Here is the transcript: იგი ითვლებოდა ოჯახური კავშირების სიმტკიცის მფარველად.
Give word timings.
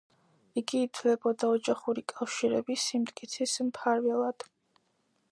იგი 0.59 0.79
ითვლებოდა 0.85 1.49
ოჯახური 1.57 2.03
კავშირების 2.13 2.85
სიმტკიცის 2.93 3.53
მფარველად. 3.67 4.47